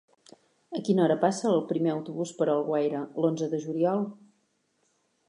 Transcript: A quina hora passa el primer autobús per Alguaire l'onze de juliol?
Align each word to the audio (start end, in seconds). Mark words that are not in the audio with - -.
A 0.77 0.79
quina 0.87 1.03
hora 1.03 1.17
passa 1.25 1.45
el 1.57 1.61
primer 1.73 1.91
autobús 1.97 2.31
per 2.39 2.47
Alguaire 2.55 3.03
l'onze 3.21 3.51
de 3.53 3.61
juliol? 3.67 4.03